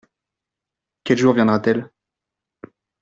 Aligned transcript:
Quel 1.03 1.19
jour 1.19 1.35
viendra-t-elle? 1.35 1.91